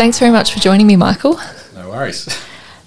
Thanks 0.00 0.18
very 0.18 0.32
much 0.32 0.54
for 0.54 0.60
joining 0.60 0.86
me, 0.86 0.96
Michael. 0.96 1.38
No 1.74 1.90
worries. 1.90 2.26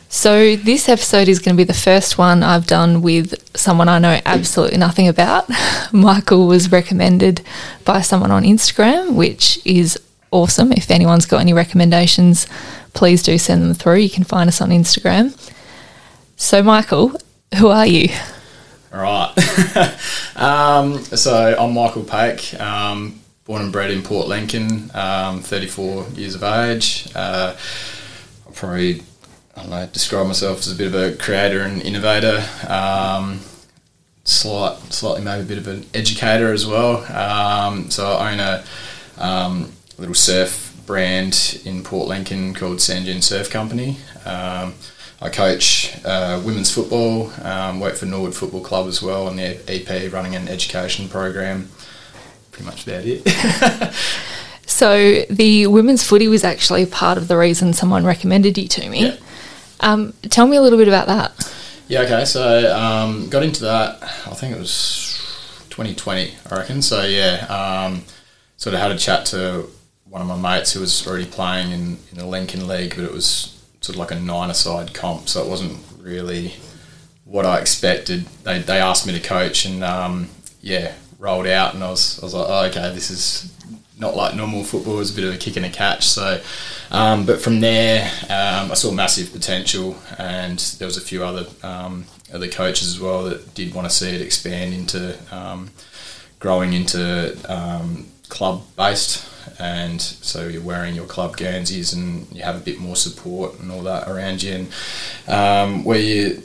So, 0.10 0.56
this 0.56 0.90
episode 0.90 1.28
is 1.28 1.38
going 1.38 1.56
to 1.56 1.58
be 1.58 1.64
the 1.64 1.72
first 1.72 2.18
one 2.18 2.42
I've 2.42 2.66
done 2.66 3.04
with 3.04 3.36
someone 3.56 3.88
I 3.88 4.00
know 4.00 4.20
absolutely 4.26 4.80
nothing 4.80 5.08
about. 5.08 5.48
Michael 5.94 6.48
was 6.48 6.72
recommended 6.72 7.44
by 7.86 8.02
someone 8.02 8.32
on 8.32 8.42
Instagram, 8.42 9.14
which 9.14 9.64
is 9.64 10.00
awesome. 10.32 10.72
If 10.72 10.90
anyone's 10.90 11.28
got 11.28 11.42
any 11.42 11.54
recommendations, 11.54 12.48
please 12.96 13.22
do 13.22 13.38
send 13.38 13.62
them 13.62 13.76
through. 13.76 13.98
You 13.98 14.10
can 14.10 14.24
find 14.24 14.48
us 14.48 14.60
on 14.60 14.72
Instagram. 14.72 15.38
So, 16.36 16.64
Michael, 16.64 17.16
who 17.60 17.68
are 17.68 17.86
you? 17.86 18.10
All 18.92 19.02
right. 19.04 20.36
um, 20.36 20.98
so 21.04 21.56
I'm 21.60 21.76
Michael 21.76 22.06
Paech, 22.06 22.60
um, 22.60 23.20
born 23.46 23.62
and 23.62 23.72
bred 23.72 23.92
in 23.92 24.04
Port 24.04 24.28
Lincoln, 24.28 24.90
um, 24.94 25.42
34 25.42 26.08
years 26.16 26.36
of 26.36 26.44
age. 26.44 27.08
Uh, 27.14 27.56
I 28.48 28.52
probably, 28.52 29.04
I 29.56 29.62
don't 29.62 29.70
know, 29.70 29.86
describe 29.92 30.28
myself 30.28 30.60
as 30.60 30.72
a 30.72 30.76
bit 30.76 30.88
of 30.88 30.96
a 30.96 31.16
creator 31.16 31.62
and 31.62 31.82
innovator. 31.82 32.44
Um, 32.68 33.42
slight, 34.24 34.78
slightly 34.94 35.24
maybe 35.24 35.42
a 35.42 35.46
bit 35.46 35.58
of 35.58 35.68
an 35.68 35.86
educator 35.94 36.54
as 36.54 36.66
well. 36.66 37.04
Um, 37.14 37.92
so 37.92 38.14
I 38.14 38.34
own 38.34 38.40
a 38.40 38.64
um, 39.18 39.74
little 39.98 40.16
surf 40.16 40.74
brand 40.86 41.62
in 41.66 41.84
Port 41.84 42.08
Lincoln 42.08 42.54
called 42.54 42.78
Sandune 42.78 43.24
Surf 43.24 43.50
Company. 43.50 43.98
Um, 44.26 44.74
I 45.22 45.30
coach 45.30 45.94
uh, 46.04 46.42
women's 46.44 46.72
football, 46.72 47.32
um, 47.44 47.80
work 47.80 47.96
for 47.96 48.06
Norwood 48.06 48.36
Football 48.36 48.62
Club 48.62 48.88
as 48.88 49.02
well 49.02 49.28
on 49.28 49.38
the 49.38 49.58
EP, 49.70 50.12
running 50.12 50.36
an 50.36 50.50
education 50.50 51.08
program. 51.08 51.70
Pretty 52.54 52.66
much 52.66 52.88
about 52.88 53.04
it. 53.06 53.94
so 54.66 55.24
the 55.30 55.68
women's 55.68 56.04
footy 56.04 56.28
was 56.28 56.44
actually 56.44 56.86
part 56.86 57.18
of 57.18 57.28
the 57.28 57.38
reason 57.38 57.74
someone 57.74 58.06
recommended 58.06 58.58
you 58.58 58.68
to 58.70 58.90
me. 58.90 59.08
Yeah. 59.08 59.18
Um, 59.82 60.14
tell 60.24 60.48
me 60.48 60.56
a 60.56 60.62
little 60.62 60.80
bit 60.80 60.88
about 60.88 61.08
that. 61.08 61.54
Yeah, 61.88 62.02
okay. 62.02 62.26
So 62.26 62.74
um, 62.74 63.28
got 63.30 63.44
into 63.44 63.64
that. 63.64 64.02
I 64.02 64.34
think 64.34 64.56
it 64.56 64.60
was 64.60 65.20
2020, 65.70 66.34
I 66.50 66.56
reckon. 66.56 66.82
So 66.82 67.04
yeah, 67.04 67.46
um, 67.48 68.04
sort 68.58 68.74
of 68.74 68.80
had 68.80 68.92
a 68.92 68.98
chat 68.98 69.26
to 69.28 69.68
one 70.06 70.22
of 70.22 70.28
my 70.28 70.38
mates 70.58 70.74
who 70.74 70.80
was 70.80 71.06
already 71.08 71.26
playing 71.26 71.72
in, 71.72 71.98
in 72.12 72.18
the 72.18 72.26
Lincoln 72.26 72.68
League, 72.68 72.96
but 72.96 73.04
it 73.04 73.12
was 73.12 73.60
sort 73.82 73.96
of 73.96 74.00
like 74.00 74.12
a 74.12 74.20
nine-a-side 74.20 74.94
comp, 74.94 75.28
so 75.28 75.44
it 75.44 75.50
wasn't 75.50 75.78
really 76.00 76.54
what 77.26 77.46
I 77.46 77.60
expected. 77.60 78.26
They, 78.44 78.60
they 78.60 78.80
asked 78.80 79.08
me 79.08 79.14
to 79.14 79.20
coach, 79.20 79.66
and 79.66 79.84
um, 79.84 80.30
yeah, 80.62 80.94
rolled 81.24 81.48
out, 81.48 81.74
and 81.74 81.84
I 81.84 81.90
was 81.90 82.20
I 82.22 82.26
was 82.26 82.34
like, 82.34 82.46
oh, 82.50 82.66
okay, 82.66 82.94
this 82.94 83.10
is 83.10 83.52
not 83.98 84.16
like 84.16 84.36
normal 84.36 84.64
football. 84.64 84.96
It 84.96 85.00
was 85.00 85.14
a 85.14 85.16
bit 85.16 85.24
of 85.24 85.34
a 85.34 85.38
kick 85.38 85.56
and 85.56 85.66
a 85.66 85.70
catch. 85.70 86.06
So, 86.06 86.42
um, 86.92 87.26
but 87.26 87.42
from 87.42 87.62
there, 87.62 88.04
um, 88.24 88.72
I 88.72 88.74
saw 88.74 88.92
massive 88.92 89.32
potential, 89.32 89.96
and 90.20 90.60
there 90.78 90.86
was 90.86 90.98
a 90.98 91.02
few 91.02 91.24
other 91.24 91.46
um, 91.64 92.06
other 92.34 92.50
coaches 92.50 92.90
as 92.90 93.00
well 93.00 93.24
that 93.24 93.56
did 93.56 93.74
want 93.74 93.90
to 93.90 93.94
see 93.94 94.14
it 94.14 94.22
expand 94.22 94.74
into 94.74 95.18
um, 95.34 95.72
growing 96.40 96.74
into 96.74 97.38
um, 97.48 98.08
club 98.28 98.64
based 98.76 99.30
and 99.60 100.02
so 100.02 100.48
you're 100.48 100.62
wearing 100.62 100.96
your 100.96 101.06
club 101.06 101.36
Guernseys 101.36 101.94
and 101.94 102.26
you 102.34 102.42
have 102.44 102.56
a 102.56 102.60
bit 102.60 102.80
more 102.80 102.96
support 102.96 103.60
and 103.60 103.72
all 103.72 103.82
that 103.82 104.08
around 104.08 104.42
you, 104.42 104.54
and 104.54 104.68
um, 105.28 105.84
where 105.84 106.00
you 106.00 106.42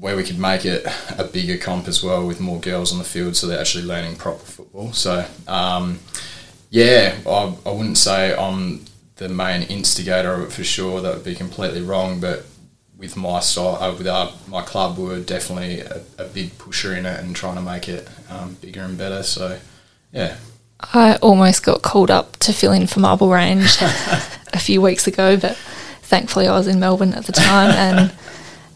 where 0.00 0.16
we 0.16 0.24
could 0.24 0.38
make 0.38 0.64
it 0.64 0.84
a 1.18 1.24
bigger 1.24 1.58
comp 1.58 1.86
as 1.86 2.02
well 2.02 2.26
with 2.26 2.40
more 2.40 2.58
girls 2.58 2.90
on 2.90 2.98
the 2.98 3.04
field, 3.04 3.36
so 3.36 3.46
they're 3.46 3.60
actually 3.60 3.84
learning 3.84 4.16
proper 4.16 4.44
football. 4.44 4.92
So 4.92 5.26
um, 5.46 6.00
yeah, 6.70 7.16
I, 7.26 7.54
I 7.66 7.70
wouldn't 7.70 7.98
say 7.98 8.34
I'm 8.34 8.86
the 9.16 9.28
main 9.28 9.62
instigator 9.64 10.32
of 10.32 10.48
it 10.48 10.52
for 10.52 10.64
sure. 10.64 11.00
That 11.02 11.14
would 11.14 11.24
be 11.24 11.34
completely 11.34 11.82
wrong, 11.82 12.18
but 12.18 12.46
with 12.96 13.16
my 13.16 13.40
style, 13.40 13.76
uh, 13.76 13.94
with 13.94 14.08
our, 14.08 14.32
my 14.48 14.62
club, 14.62 14.98
we 14.98 15.12
are 15.14 15.20
definitely 15.20 15.80
a, 15.80 16.02
a, 16.18 16.24
big 16.24 16.56
pusher 16.58 16.94
in 16.94 17.06
it 17.06 17.18
and 17.20 17.34
trying 17.34 17.54
to 17.54 17.62
make 17.62 17.88
it 17.88 18.06
um, 18.28 18.58
bigger 18.60 18.82
and 18.82 18.98
better. 18.98 19.22
So, 19.22 19.58
yeah, 20.12 20.36
I 20.80 21.16
almost 21.16 21.62
got 21.62 21.82
called 21.82 22.10
up 22.10 22.36
to 22.38 22.52
fill 22.52 22.72
in 22.72 22.86
for 22.86 23.00
Marble 23.00 23.30
Range 23.30 23.76
a 23.80 24.58
few 24.58 24.82
weeks 24.82 25.06
ago, 25.06 25.36
but 25.36 25.56
thankfully 26.02 26.46
I 26.46 26.52
was 26.52 26.66
in 26.66 26.78
Melbourne 26.80 27.14
at 27.14 27.24
the 27.24 27.32
time 27.32 27.70
and 27.70 28.12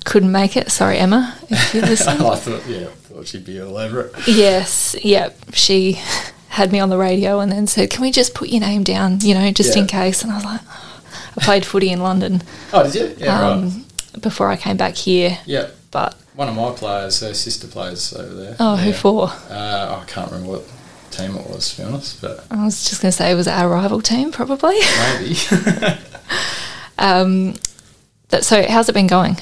couldn't 0.05 0.33
make 0.33 0.57
it. 0.57 0.71
Sorry, 0.71 0.99
Emma, 0.99 1.37
if 1.49 1.75
you 1.75 1.81
listen. 1.83 2.21
I 2.21 2.37
thought, 2.37 2.67
yeah, 2.67 2.87
thought 2.87 3.27
she'd 3.27 3.45
be 3.45 3.61
all 3.61 3.77
over 3.77 4.03
it. 4.03 4.29
Yes, 4.29 4.95
yep. 5.03 5.37
She 5.53 6.01
had 6.49 6.71
me 6.73 6.79
on 6.79 6.91
the 6.91 6.99
radio 6.99 7.41
and 7.41 7.51
then 7.51 7.67
said, 7.67 7.91
"Can 7.91 8.03
we 8.03 8.13
just 8.13 8.35
put 8.35 8.49
your 8.49 8.61
name 8.61 8.85
down, 8.85 9.21
you 9.21 9.35
know, 9.35 9.51
just 9.51 9.75
yeah. 9.75 9.83
in 9.83 9.89
case?" 9.89 10.23
And 10.23 10.33
I 10.33 10.37
was 10.37 10.45
like, 10.45 10.61
oh. 10.65 11.03
"I 11.37 11.45
played 11.45 11.67
footy 11.67 11.91
in 11.91 12.01
London." 12.01 12.43
Oh, 12.73 12.85
did 12.85 12.95
you? 12.95 13.17
Yeah, 13.19 13.51
um, 13.51 13.65
right. 13.65 14.23
Before 14.23 14.49
I 14.49 14.57
came 14.57 14.77
back 14.77 14.95
here. 14.95 15.39
Yeah. 15.47 15.69
But 15.91 16.17
one 16.35 16.49
of 16.49 16.57
my 16.57 16.73
players, 16.73 17.21
her 17.21 17.35
sister 17.35 17.69
plays 17.69 18.13
over 18.13 18.35
there. 18.35 18.57
Oh, 18.59 18.75
yeah. 18.75 18.83
who 18.83 18.93
for? 18.93 19.29
Uh, 19.49 20.01
I 20.01 20.05
can't 20.07 20.31
remember 20.31 20.59
what 20.59 20.65
team 21.13 21.37
it 21.37 21.49
was, 21.49 21.75
to 21.75 21.83
be 21.83 21.89
honest. 21.89 22.21
But 22.21 22.45
I 22.51 22.65
was 22.65 22.89
just 22.89 23.01
going 23.01 23.11
to 23.11 23.17
say 23.17 23.31
it 23.31 23.37
was 23.37 23.47
our 23.47 23.69
rival 23.69 24.01
team, 24.01 24.33
probably. 24.33 24.77
Maybe. 24.99 25.37
um, 26.99 27.55
that, 28.31 28.45
so, 28.45 28.65
how's 28.69 28.89
it 28.89 28.93
been 28.95 29.07
going? 29.07 29.37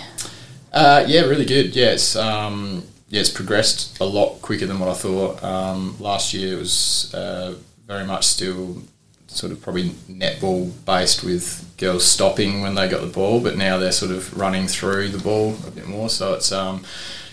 Uh, 0.73 1.05
yeah, 1.07 1.23
really 1.23 1.45
good. 1.45 1.77
Yeah, 1.77 1.93
it's 1.93 2.17
um, 2.17 2.83
yeah, 3.09 3.21
it's 3.21 3.31
progressed 3.31 4.01
a 4.01 4.05
lot 4.05 4.41
quicker 4.41 4.67
than 4.67 4.79
what 4.79 4.89
I 4.89 4.95
thought. 4.95 5.43
Um, 5.45 5.97
last 6.01 6.33
year 6.33 6.57
it 6.57 6.59
was 6.59 7.13
uh, 7.15 7.55
very 7.87 8.07
much 8.07 8.27
still 8.27 8.83
sort 9.27 9.53
of 9.53 9.63
probably 9.63 9.91
netball 10.11 10.73
based 10.85 11.25
with 11.25 11.75
girls 11.79 12.05
stopping 12.05 12.63
when 12.63 12.75
they 12.75 12.89
got 12.89 13.01
the 13.01 13.07
ball, 13.07 13.41
but 13.41 13.57
now 13.57 13.79
they're 13.79 13.93
sort 13.93 14.13
of 14.13 14.37
running 14.39 14.67
through 14.67 15.09
the 15.09 15.23
ball 15.23 15.57
a 15.67 15.71
bit 15.71 15.87
more. 15.87 16.09
So 16.09 16.35
it's 16.35 16.53
um, 16.53 16.85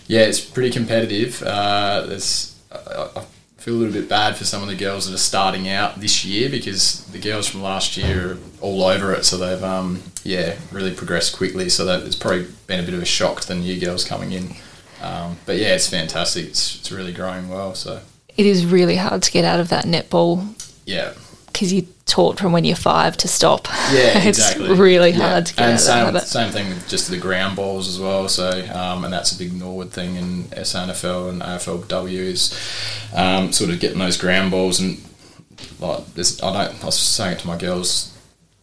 yeah, 0.07 0.21
it's 0.21 0.41
pretty 0.41 0.71
competitive. 0.71 1.41
Uh, 1.41 2.05
there's 2.07 2.59
I, 2.71 3.09
I 3.15 3.25
feel 3.57 3.75
a 3.75 3.79
little 3.79 3.93
bit 3.93 4.09
bad 4.09 4.35
for 4.35 4.45
some 4.45 4.61
of 4.61 4.67
the 4.69 4.75
girls 4.75 5.07
that 5.07 5.13
are 5.13 5.17
starting 5.17 5.69
out 5.69 5.99
this 5.99 6.25
year 6.25 6.49
because 6.49 7.05
the 7.05 7.19
girls 7.19 7.47
from 7.47 7.61
last 7.61 7.97
year 7.97 8.33
are 8.33 8.37
all 8.61 8.83
over 8.83 9.13
it. 9.13 9.25
So 9.25 9.37
they've, 9.37 9.63
um, 9.63 10.01
yeah, 10.23 10.55
really 10.71 10.93
progressed 10.93 11.35
quickly. 11.35 11.69
So 11.69 11.85
that 11.85 12.03
it's 12.03 12.15
probably 12.15 12.47
been 12.67 12.79
a 12.79 12.83
bit 12.83 12.93
of 12.93 13.01
a 13.01 13.05
shock 13.05 13.41
to 13.41 13.47
the 13.47 13.55
new 13.55 13.79
girls 13.79 14.03
coming 14.03 14.31
in. 14.31 14.55
Um, 15.01 15.37
but 15.45 15.57
yeah, 15.57 15.75
it's 15.75 15.89
fantastic. 15.89 16.45
It's, 16.45 16.79
it's 16.79 16.91
really 16.91 17.13
growing 17.13 17.49
well. 17.49 17.73
So 17.75 18.01
it 18.35 18.45
is 18.45 18.65
really 18.65 18.95
hard 18.95 19.23
to 19.23 19.31
get 19.31 19.45
out 19.45 19.59
of 19.59 19.69
that 19.69 19.85
netball. 19.85 20.55
Yeah. 20.85 21.13
Because 21.47 21.73
you 21.73 21.87
taught 22.05 22.39
from 22.39 22.51
when 22.51 22.63
you're 22.63 22.75
five 22.75 23.17
to 23.17 23.27
stop. 23.27 23.67
Yeah, 23.91 24.17
it's 24.23 24.39
exactly. 24.39 24.73
really 24.75 25.11
yeah. 25.11 25.29
hard 25.29 25.45
to 25.47 25.55
get 25.55 25.63
and 25.63 25.73
out 25.73 25.79
same, 25.79 26.07
of 26.07 26.13
that 26.13 26.27
Same 26.27 26.51
thing 26.51 26.69
with 26.69 26.87
just 26.87 27.09
the 27.09 27.17
ground 27.17 27.55
balls 27.55 27.87
as 27.87 27.99
well. 27.99 28.27
So, 28.29 28.49
um, 28.73 29.03
and 29.03 29.13
that's 29.13 29.31
a 29.33 29.37
big 29.37 29.53
Norwood 29.53 29.91
thing 29.91 30.15
in 30.15 30.43
SANFL 30.45 31.29
and 31.29 31.41
AFLW 31.41 32.13
is 32.13 33.09
um, 33.15 33.51
sort 33.51 33.71
of 33.71 33.79
getting 33.79 33.99
those 33.99 34.17
ground 34.17 34.51
balls 34.51 34.79
and 34.79 35.03
like 35.79 36.05
this. 36.13 36.41
I 36.41 36.53
don't. 36.53 36.81
I 36.81 36.85
was 36.85 36.97
saying 36.97 37.33
it 37.33 37.39
to 37.39 37.47
my 37.47 37.57
girls 37.57 38.08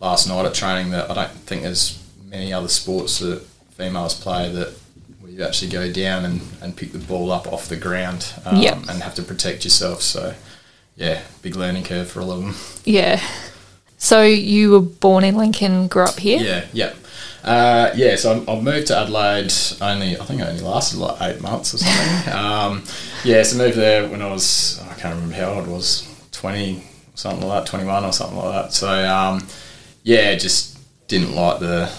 last 0.00 0.28
night 0.28 0.44
at 0.44 0.54
training 0.54 0.90
that 0.92 1.10
I 1.10 1.14
don't 1.14 1.30
think 1.30 1.62
there's 1.62 2.02
many 2.24 2.52
other 2.52 2.68
sports 2.68 3.18
that 3.20 3.42
females 3.70 4.18
play 4.18 4.50
that 4.50 4.74
where 5.20 5.30
you 5.30 5.44
actually 5.44 5.70
go 5.70 5.92
down 5.92 6.24
and, 6.24 6.40
and 6.60 6.76
pick 6.76 6.92
the 6.92 6.98
ball 6.98 7.30
up 7.30 7.46
off 7.52 7.68
the 7.68 7.76
ground 7.76 8.32
um, 8.44 8.56
yep. 8.56 8.78
and 8.88 9.02
have 9.02 9.14
to 9.14 9.22
protect 9.22 9.64
yourself. 9.64 10.02
So 10.02 10.34
yeah, 10.96 11.22
big 11.42 11.56
learning 11.56 11.84
curve 11.84 12.10
for 12.10 12.20
a 12.20 12.24
lot 12.24 12.38
of 12.38 12.44
them. 12.44 12.54
Yeah. 12.84 13.22
So 13.98 14.22
you 14.22 14.72
were 14.72 14.80
born 14.80 15.24
in 15.24 15.36
Lincoln, 15.36 15.88
grew 15.88 16.04
up 16.04 16.18
here. 16.18 16.40
Yeah, 16.40 16.66
yeah. 16.72 16.94
Uh, 17.42 17.92
yeah, 17.94 18.16
so 18.16 18.44
I, 18.46 18.52
I, 18.52 18.60
moved 18.60 18.88
to 18.88 18.98
Adelaide 18.98 19.52
only, 19.80 20.18
I 20.18 20.24
think 20.24 20.42
I 20.42 20.48
only 20.48 20.62
lasted 20.62 20.98
like 20.98 21.22
eight 21.22 21.40
months 21.40 21.74
or 21.74 21.78
something. 21.78 22.32
um, 22.34 22.82
yeah, 23.24 23.42
so 23.44 23.56
moved 23.56 23.76
there 23.76 24.08
when 24.08 24.20
I 24.20 24.30
was, 24.30 24.80
I 24.90 24.94
can't 24.94 25.14
remember 25.14 25.36
how 25.36 25.52
old 25.52 25.68
I 25.68 25.70
was, 25.70 26.12
20, 26.32 26.82
something 27.14 27.46
like 27.46 27.64
that, 27.64 27.70
21 27.70 28.04
or 28.04 28.12
something 28.12 28.36
like 28.36 28.64
that. 28.64 28.72
So, 28.72 28.88
um, 28.88 29.46
yeah, 30.06 30.36
just 30.36 30.78
didn't 31.08 31.34
like 31.34 31.58
the, 31.58 31.92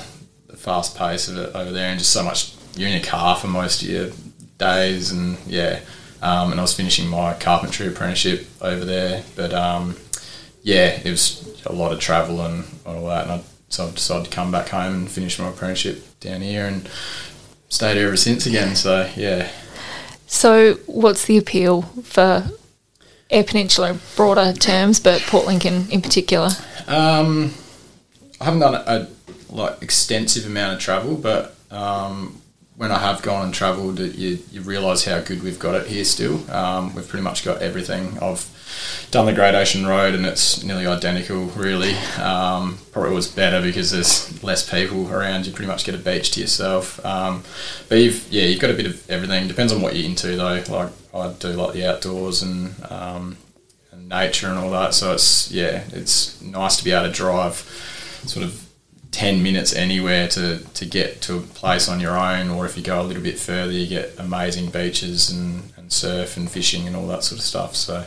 the 0.48 0.56
fast 0.56 0.98
pace 0.98 1.28
of 1.28 1.38
it 1.38 1.54
over 1.54 1.72
there 1.72 1.90
and 1.90 2.00
just 2.00 2.14
so 2.14 2.24
much, 2.24 2.54
you're 2.78 2.88
in 2.88 2.96
a 2.96 3.04
car 3.04 3.36
for 3.36 3.48
most 3.48 3.84
of 3.84 3.90
your 3.90 4.12
days 4.58 5.12
and 5.12 5.38
yeah. 5.46 5.82
Um, 6.22 6.52
and 6.52 6.60
I 6.60 6.64
was 6.64 6.74
finishing 6.74 7.10
my 7.10 7.34
carpentry 7.34 7.86
apprenticeship 7.86 8.48
over 8.62 8.86
there, 8.86 9.24
but 9.36 9.54
um, 9.54 9.98
yeah, 10.64 11.00
it 11.04 11.12
was 11.12 11.62
a 11.66 11.74
lot 11.74 11.92
of 11.92 12.00
travel 12.00 12.40
and 12.42 12.64
all 12.86 13.08
that, 13.08 13.24
and 13.24 13.32
I, 13.34 13.42
so 13.68 13.88
I 13.88 13.92
decided 13.92 14.26
to 14.26 14.32
come 14.32 14.54
back 14.54 14.70
home 14.70 14.94
and 14.96 15.12
finish 15.12 15.38
my 15.38 15.50
apprenticeship 15.50 16.02
down 16.22 16.40
here 16.40 16.66
and 16.66 16.90
stayed 17.68 17.98
here 17.98 18.08
ever 18.08 18.16
since 18.16 18.46
again. 18.46 18.78
So 18.78 19.12
yeah. 19.18 19.52
So 20.28 20.76
what's 20.86 21.26
the 21.26 21.38
appeal 21.38 21.82
for 22.04 22.48
Eyre 23.30 23.44
Peninsula 23.44 24.00
broader 24.16 24.54
terms, 24.54 25.02
but 25.02 25.22
Port 25.24 25.46
Lincoln 25.46 25.92
in 25.92 26.02
particular? 26.02 26.52
Um, 26.88 27.54
I 28.40 28.46
haven't 28.46 28.60
done 28.60 28.76
a, 28.76 29.08
like 29.50 29.82
extensive 29.82 30.46
amount 30.46 30.76
of 30.76 30.80
travel, 30.80 31.16
but 31.16 31.56
um, 31.72 32.42
when 32.76 32.92
I 32.92 33.00
have 33.00 33.24
gone 33.24 33.46
and 33.46 33.54
travelled, 33.54 34.00
you, 34.00 34.40
you 34.52 34.62
realise 34.62 35.06
how 35.06 35.20
good 35.22 35.42
we've 35.42 35.58
got 35.58 35.76
it 35.76 35.88
here 35.88 36.06
still. 36.06 36.50
Um, 36.52 36.94
we've 36.94 37.08
pretty 37.08 37.24
much 37.24 37.44
got 37.44 37.62
everything. 37.62 38.20
I've 38.22 38.48
done 39.10 39.26
the 39.26 39.34
Great 39.34 39.56
Ocean 39.56 39.88
Road 39.88 40.14
and 40.14 40.26
it's 40.26 40.64
nearly 40.64 40.86
identical, 40.86 41.46
really. 41.46 41.94
Um, 42.20 42.78
probably 42.92 43.16
was 43.16 43.28
better 43.28 43.62
because 43.62 43.90
there's 43.92 44.44
less 44.44 44.70
people 44.70 45.12
around. 45.12 45.48
You 45.48 45.54
pretty 45.54 45.72
much 45.72 45.86
get 45.86 45.96
a 45.96 45.98
beach 45.98 46.32
to 46.32 46.42
yourself. 46.42 47.04
Um, 47.04 47.44
but 47.90 47.96
you've, 47.96 48.32
yeah, 48.32 48.44
you've 48.44 48.62
got 48.62 48.70
a 48.70 48.76
bit 48.76 48.86
of 48.86 49.10
everything. 49.10 49.48
Depends 49.48 49.74
on 49.74 49.82
what 49.82 49.96
you're 49.96 50.06
into, 50.06 50.36
though. 50.36 50.64
Like 50.68 50.92
I 51.16 51.34
do 51.40 51.50
like 51.50 51.74
the 51.74 51.88
outdoors 51.88 52.44
and, 52.44 52.76
um, 52.92 53.38
and 53.92 54.08
nature 54.08 54.50
and 54.50 54.60
all 54.60 54.70
that. 54.72 54.94
So 54.94 55.14
it's 55.14 55.52
yeah, 55.52 55.84
it's 55.94 56.40
nice 56.44 56.78
to 56.78 56.84
be 56.84 56.92
able 56.92 57.08
to 57.08 57.12
drive 57.12 57.66
sort 58.30 58.46
of 58.46 58.68
10 59.12 59.42
minutes 59.42 59.74
anywhere 59.76 60.28
to, 60.28 60.60
to 60.74 60.86
get 60.86 61.22
to 61.22 61.38
a 61.38 61.42
place 61.42 61.90
on 61.90 62.00
your 62.00 62.18
own, 62.18 62.50
or 62.50 62.66
if 62.66 62.78
you 62.78 62.84
go 62.84 63.02
a 63.02 63.04
little 63.04 63.24
bit 63.24 63.40
further, 63.40 63.72
you 63.72 63.88
get 63.88 64.14
amazing 64.20 64.70
beaches 64.70 65.30
and, 65.30 65.72
and 65.78 65.92
surf 65.92 66.38
and 66.38 66.52
fishing 66.52 66.86
and 66.88 66.96
all 66.96 67.08
that 67.08 67.24
sort 67.24 67.40
of 67.40 67.46
stuff. 67.46 67.76
So, 67.76 68.06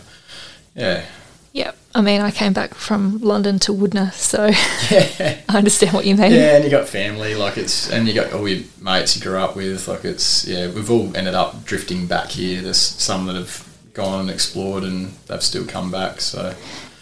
yeah. 0.74 1.04
Yep. 1.52 1.76
I 1.96 2.00
mean, 2.02 2.20
I 2.20 2.30
came 2.30 2.52
back 2.52 2.74
from 2.74 3.18
London 3.18 3.58
to 3.60 3.72
Wudinna, 3.72 4.12
so 4.12 4.46
yeah. 5.18 5.40
I 5.48 5.58
understand 5.58 5.92
what 5.92 6.06
you 6.06 6.14
mean. 6.14 6.30
Yeah, 6.30 6.54
and 6.54 6.64
you 6.64 6.70
got 6.70 6.88
family, 6.88 7.34
like 7.34 7.56
it's, 7.56 7.90
and 7.90 8.06
you 8.06 8.14
got 8.14 8.32
all 8.32 8.46
your 8.46 8.64
mates 8.80 9.16
you 9.16 9.22
grew 9.22 9.38
up 9.38 9.56
with, 9.56 9.88
like 9.88 10.04
it's, 10.04 10.46
yeah, 10.46 10.68
we've 10.68 10.90
all 10.90 11.16
ended 11.16 11.34
up 11.34 11.64
drifting 11.64 12.06
back 12.06 12.28
here. 12.28 12.62
There's 12.62 12.78
some 12.78 13.26
that 13.26 13.34
have 13.34 13.66
gone 13.94 14.20
and 14.20 14.30
explored 14.30 14.84
and 14.84 15.08
they've 15.26 15.42
still 15.42 15.66
come 15.66 15.90
back, 15.90 16.20
so. 16.20 16.54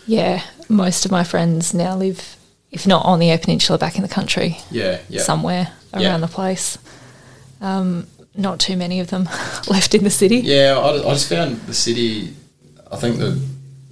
Yeah, 0.06 0.42
most 0.70 1.04
of 1.04 1.10
my 1.10 1.24
friends 1.24 1.74
now 1.74 1.94
live 1.94 2.37
if 2.70 2.86
not 2.86 3.04
on 3.04 3.18
the 3.18 3.30
Eyre 3.30 3.38
Peninsula, 3.38 3.78
back 3.78 3.96
in 3.96 4.02
the 4.02 4.08
country. 4.08 4.58
Yeah, 4.70 5.00
yeah. 5.08 5.22
Somewhere 5.22 5.72
around 5.92 6.02
yeah. 6.02 6.16
the 6.18 6.28
place. 6.28 6.78
Um, 7.60 8.06
not 8.34 8.60
too 8.60 8.76
many 8.76 9.00
of 9.00 9.08
them 9.08 9.24
left 9.68 9.94
in 9.94 10.04
the 10.04 10.10
city. 10.10 10.38
Yeah, 10.38 10.78
I, 10.78 11.08
I 11.08 11.12
just 11.12 11.28
found 11.28 11.56
the 11.62 11.74
city. 11.74 12.34
I 12.90 12.96
think 12.96 13.18
the 13.18 13.40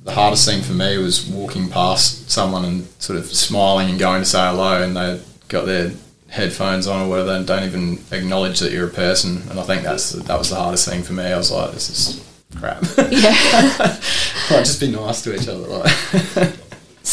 the 0.05 0.13
hardest 0.13 0.49
thing 0.49 0.63
for 0.63 0.73
me 0.73 0.99
was 0.99 1.27
walking 1.27 1.69
past 1.69 2.31
someone 2.31 2.65
and 2.65 2.87
sort 3.01 3.19
of 3.19 3.27
smiling 3.27 3.91
and 3.91 3.99
going 3.99 4.23
to 4.23 4.25
say 4.25 4.39
hello, 4.39 4.83
and 4.83 4.97
they 4.97 5.21
got 5.49 5.67
their 5.67 5.93
headphones 6.29 6.87
on 6.87 7.07
or 7.07 7.09
whatever, 7.09 7.33
and 7.33 7.47
don't 7.47 7.65
even 7.65 7.99
acknowledge 8.13 8.61
that 8.61 8.73
you're 8.73 8.87
a 8.87 8.91
person. 8.91 9.43
And 9.51 9.59
I 9.59 9.63
think 9.65 9.83
that's 9.83 10.13
that 10.13 10.39
was 10.39 10.51
the 10.51 10.57
hardest 10.57 10.89
thing 10.89 11.03
for 11.03 11.13
me. 11.13 11.25
I 11.25 11.37
was 11.37 11.51
like, 11.51 11.73
this 11.73 11.91
is 11.91 12.25
crap. 12.57 12.83
Yeah, 13.11 13.31
like 14.51 14.65
just 14.65 14.81
be 14.81 14.91
nice 14.91 15.23
to 15.23 15.35
each 15.35 15.49
other. 15.49 15.67
Like. 15.67 16.57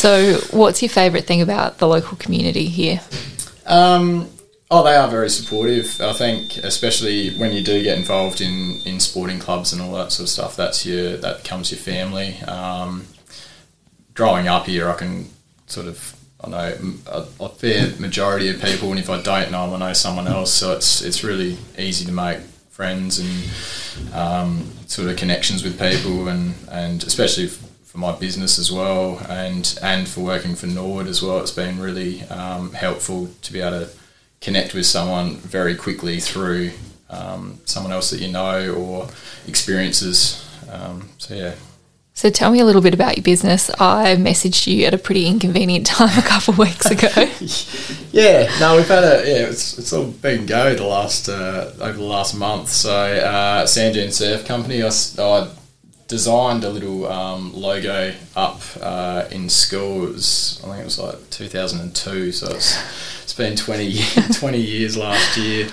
So, 0.03 0.33
what's 0.51 0.81
your 0.81 0.89
favourite 0.89 1.23
thing 1.23 1.41
about 1.41 1.77
the 1.77 1.87
local 1.87 2.17
community 2.17 2.65
here? 2.65 2.99
Um, 3.65 4.29
oh, 4.69 4.83
they 4.83 4.97
are 4.97 5.07
very 5.07 5.29
supportive. 5.29 6.01
I 6.01 6.11
think, 6.11 6.57
especially 6.57 7.29
when 7.37 7.53
you 7.53 7.63
do 7.63 7.81
get 7.81 7.97
involved 7.97 8.41
in, 8.41 8.81
in 8.81 8.99
sporting 8.99 9.39
clubs 9.39 9.71
and 9.71 9.81
all 9.81 9.93
that 9.93 10.11
sort 10.11 10.25
of 10.25 10.29
stuff. 10.29 10.57
That's 10.57 10.85
your 10.85 11.15
that 11.15 11.43
becomes 11.43 11.71
your 11.71 11.79
family. 11.79 12.37
Um, 12.41 13.05
growing 14.13 14.49
up 14.49 14.65
here, 14.65 14.89
I 14.89 14.95
can 14.95 15.29
sort 15.67 15.87
of 15.87 16.17
I 16.43 16.49
know 16.49 16.97
a, 17.07 17.25
a, 17.39 17.47
fair 17.47 17.87
majority 17.97 18.49
of 18.49 18.61
people, 18.61 18.89
and 18.89 18.99
if 18.99 19.09
I 19.09 19.21
don't 19.21 19.51
know 19.51 19.71
them, 19.71 19.81
I 19.81 19.87
know 19.87 19.93
someone 19.93 20.27
else. 20.27 20.51
So 20.51 20.73
it's 20.73 21.01
it's 21.01 21.23
really 21.23 21.57
easy 21.77 22.03
to 22.03 22.11
make 22.11 22.39
friends 22.71 23.19
and 23.19 24.13
um, 24.13 24.69
sort 24.85 25.07
of 25.07 25.15
connections 25.15 25.63
with 25.63 25.79
people, 25.79 26.27
and 26.27 26.55
and 26.69 27.01
especially 27.05 27.47
for 27.93 27.99
my 27.99 28.11
business 28.11 28.57
as 28.57 28.71
well, 28.71 29.23
and 29.29 29.77
and 29.83 30.07
for 30.07 30.21
working 30.21 30.55
for 30.55 30.65
Nord 30.65 31.05
as 31.05 31.21
well. 31.21 31.39
It's 31.41 31.51
been 31.51 31.79
really 31.79 32.23
um, 32.23 32.73
helpful 32.73 33.29
to 33.43 33.53
be 33.53 33.61
able 33.61 33.85
to 33.85 33.89
connect 34.41 34.73
with 34.73 34.87
someone 34.87 35.35
very 35.35 35.75
quickly 35.75 36.19
through 36.19 36.71
um, 37.11 37.59
someone 37.65 37.93
else 37.93 38.09
that 38.09 38.19
you 38.19 38.31
know 38.31 38.73
or 38.73 39.09
experiences. 39.47 40.43
Um, 40.71 41.09
so 41.19 41.35
yeah. 41.35 41.53
So 42.15 42.31
tell 42.31 42.51
me 42.51 42.59
a 42.59 42.65
little 42.65 42.81
bit 42.81 42.95
about 42.95 43.15
your 43.15 43.23
business. 43.23 43.69
I 43.79 44.15
messaged 44.15 44.65
you 44.65 44.85
at 44.85 44.95
a 44.95 44.97
pretty 44.97 45.27
inconvenient 45.27 45.85
time 45.95 46.17
a 46.17 46.23
couple 46.23 46.53
of 46.53 46.57
weeks 46.57 46.89
ago. 46.89 47.09
yeah, 48.11 48.51
no, 48.59 48.75
we've 48.75 48.87
had 48.87 49.03
a 49.03 49.23
yeah, 49.23 49.49
it's, 49.49 49.77
it's 49.77 49.93
all 49.93 50.07
been 50.07 50.47
go 50.47 50.73
the 50.73 50.83
last 50.83 51.29
uh, 51.29 51.71
over 51.79 51.93
the 51.93 52.03
last 52.03 52.33
month. 52.33 52.69
So 52.69 52.91
uh, 52.91 53.65
Sandune 53.65 54.11
Surf 54.11 54.47
Company, 54.47 54.81
I, 54.81 54.87
I 54.87 55.47
designed 56.13 56.63
a 56.63 56.69
little 56.69 57.07
um, 57.07 57.51
logo 57.55 58.13
up 58.35 58.61
uh, 58.79 59.25
in 59.31 59.49
school. 59.49 60.07
It 60.07 60.13
was, 60.13 60.61
I 60.63 60.67
think 60.67 60.81
it 60.81 60.85
was 60.85 60.99
like 60.99 61.27
2002, 61.31 62.31
so 62.31 62.53
it's, 62.53 63.23
it's 63.23 63.33
been 63.33 63.55
20, 63.55 63.97
20 64.31 64.57
years 64.59 64.95
last 64.95 65.35
year. 65.39 65.69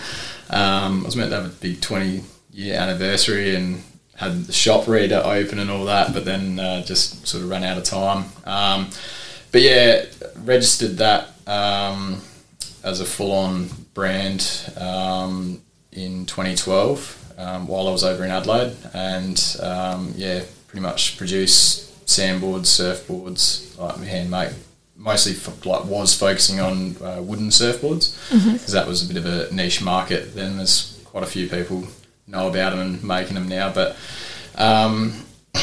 Um, 0.48 1.02
I 1.02 1.04
was 1.04 1.14
meant 1.14 1.28
to 1.28 1.36
have 1.36 1.44
a 1.44 1.54
big 1.60 1.82
20 1.82 2.22
year 2.54 2.74
anniversary 2.74 3.54
and 3.54 3.82
had 4.16 4.44
the 4.46 4.52
shop 4.54 4.88
ready 4.88 5.08
to 5.08 5.22
open 5.22 5.58
and 5.58 5.70
all 5.70 5.84
that, 5.84 6.14
but 6.14 6.24
then 6.24 6.58
uh, 6.58 6.86
just 6.86 7.26
sort 7.26 7.44
of 7.44 7.50
ran 7.50 7.62
out 7.62 7.76
of 7.76 7.84
time. 7.84 8.24
Um, 8.46 8.88
but 9.52 9.60
yeah, 9.60 10.06
registered 10.36 10.96
that 10.96 11.34
um, 11.46 12.22
as 12.82 13.00
a 13.02 13.04
full 13.04 13.32
on 13.32 13.68
brand 13.92 14.72
um, 14.78 15.60
in 15.92 16.24
2012 16.24 17.19
um, 17.40 17.66
while 17.66 17.88
I 17.88 17.90
was 17.90 18.04
over 18.04 18.24
in 18.24 18.30
Adelaide, 18.30 18.76
and 18.92 19.56
um, 19.62 20.12
yeah, 20.16 20.42
pretty 20.68 20.82
much 20.82 21.16
produce 21.16 21.90
sandboards, 22.04 22.68
surfboards, 22.68 23.78
like 23.78 23.96
handmade. 24.06 24.54
Mostly 24.96 25.34
like 25.64 25.84
was 25.86 26.14
focusing 26.14 26.60
on 26.60 26.96
uh, 27.02 27.22
wooden 27.22 27.48
surfboards 27.48 28.14
because 28.28 28.44
mm-hmm. 28.44 28.72
that 28.72 28.86
was 28.86 29.08
a 29.08 29.12
bit 29.12 29.16
of 29.16 29.24
a 29.24 29.54
niche 29.54 29.80
market. 29.80 30.34
Then 30.34 30.58
there's 30.58 31.00
quite 31.06 31.22
a 31.22 31.26
few 31.26 31.48
people 31.48 31.84
know 32.26 32.48
about 32.48 32.70
them 32.70 32.80
and 32.80 33.02
making 33.04 33.34
them 33.34 33.48
now. 33.48 33.72
But 33.72 33.96
um, 34.56 35.24